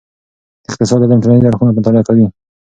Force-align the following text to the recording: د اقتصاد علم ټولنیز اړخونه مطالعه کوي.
د 0.63 0.65
اقتصاد 0.69 1.01
علم 1.03 1.19
ټولنیز 1.23 1.45
اړخونه 1.45 1.71
مطالعه 1.77 2.03
کوي. 2.07 2.25